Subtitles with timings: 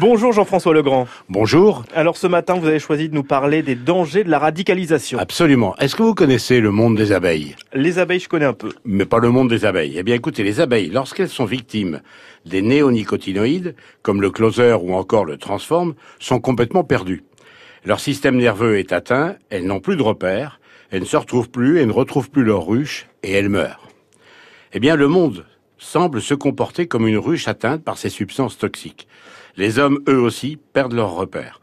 [0.00, 1.06] Bonjour Jean-François Legrand.
[1.28, 1.84] Bonjour.
[1.94, 5.20] Alors ce matin, vous avez choisi de nous parler des dangers de la radicalisation.
[5.20, 5.76] Absolument.
[5.76, 7.54] Est-ce que vous connaissez le monde des abeilles?
[7.72, 8.70] Les abeilles, je connais un peu.
[8.84, 9.94] Mais pas le monde des abeilles.
[9.96, 12.00] Eh bien écoutez, les abeilles, lorsqu'elles sont victimes
[12.44, 17.22] des néonicotinoïdes, comme le closer ou encore le transforme, sont complètement perdues.
[17.84, 20.60] Leur système nerveux est atteint, elles n'ont plus de repères,
[20.90, 23.88] elles ne se retrouvent plus, elles ne retrouvent plus leur ruche et elles meurent.
[24.72, 25.46] Eh bien le monde
[25.78, 29.06] semble se comporter comme une ruche atteinte par ces substances toxiques.
[29.58, 31.60] Les hommes, eux aussi, perdent leurs repères.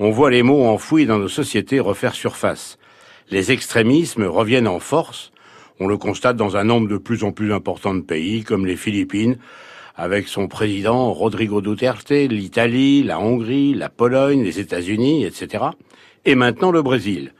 [0.00, 2.76] On voit les mots enfouis dans nos sociétés refaire surface.
[3.30, 5.30] Les extrémismes reviennent en force.
[5.78, 8.74] On le constate dans un nombre de plus en plus important de pays, comme les
[8.74, 9.38] Philippines,
[9.94, 15.66] avec son président Rodrigo Duterte, l'Italie, la Hongrie, la Pologne, les États-Unis, etc.
[16.24, 17.32] Et maintenant le Brésil.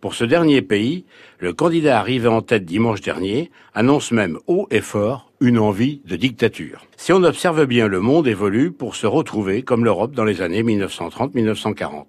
[0.00, 1.04] Pour ce dernier pays,
[1.40, 6.14] le candidat arrivé en tête dimanche dernier annonce même haut et fort une envie de
[6.14, 6.86] dictature.
[6.96, 10.62] Si on observe bien, le monde évolue pour se retrouver comme l'Europe dans les années
[10.62, 12.04] 1930-1940.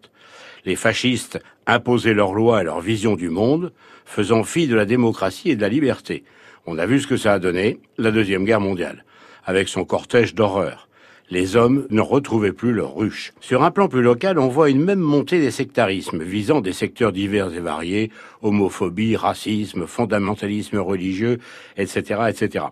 [0.65, 3.71] Les fascistes imposaient leurs lois et leur vision du monde,
[4.05, 6.23] faisant fi de la démocratie et de la liberté.
[6.67, 9.03] On a vu ce que ça a donné, la Deuxième Guerre mondiale,
[9.45, 10.88] avec son cortège d'horreur
[11.31, 13.33] les hommes ne retrouvaient plus leur ruche.
[13.39, 17.11] Sur un plan plus local, on voit une même montée des sectarismes visant des secteurs
[17.11, 21.39] divers et variés, homophobie, racisme, fondamentalisme religieux,
[21.77, 22.65] etc., etc.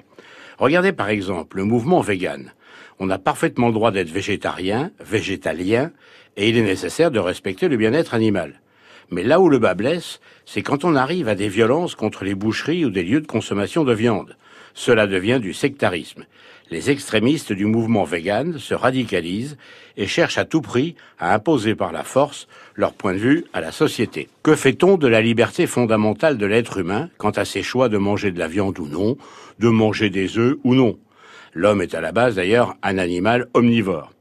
[0.58, 2.52] Regardez par exemple le mouvement vegan.
[3.00, 5.92] On a parfaitement le droit d'être végétarien, végétalien,
[6.36, 8.62] et il est nécessaire de respecter le bien-être animal.
[9.10, 12.36] Mais là où le bas blesse, c'est quand on arrive à des violences contre les
[12.36, 14.36] boucheries ou des lieux de consommation de viande.
[14.74, 16.26] Cela devient du sectarisme.
[16.70, 19.58] Les extrémistes du mouvement vegan se radicalisent
[19.96, 23.62] et cherchent à tout prix à imposer par la force leur point de vue à
[23.62, 24.28] la société.
[24.44, 28.32] Que fait-on de la liberté fondamentale de l'être humain quant à ses choix de manger
[28.32, 29.18] de la viande ou non,
[29.60, 31.00] de manger des œufs ou non?
[31.54, 34.12] L'homme est à la base d'ailleurs un animal omnivore.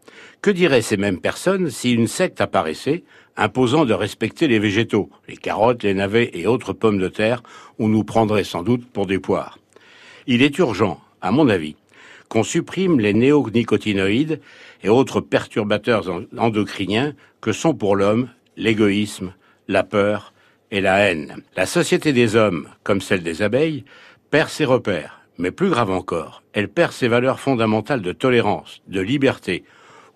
[0.42, 3.04] Que diraient ces mêmes personnes si une secte apparaissait
[3.36, 7.42] imposant de respecter les végétaux, les carottes, les navets et autres pommes de terre,
[7.78, 9.58] on nous prendrait sans doute pour des poires?
[10.26, 11.76] Il est urgent, à mon avis,
[12.28, 14.40] qu'on supprime les néonicotinoïdes
[14.82, 16.04] et autres perturbateurs
[16.36, 19.34] endocriniens que sont pour l'homme l'égoïsme,
[19.68, 20.32] la peur
[20.70, 21.42] et la haine.
[21.56, 23.84] La société des hommes, comme celle des abeilles,
[24.30, 29.00] perd ses repères, mais plus grave encore, elle perd ses valeurs fondamentales de tolérance, de
[29.00, 29.64] liberté,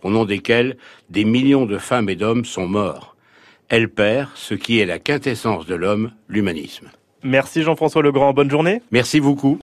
[0.02, 0.76] au nom desquelles
[1.08, 3.16] des millions de femmes et d'hommes sont morts.
[3.68, 6.88] Elle perd ce qui est la quintessence de l'homme, l'humanisme.
[7.22, 8.82] Merci Jean-François Legrand, bonne journée.
[8.90, 9.58] Merci beaucoup.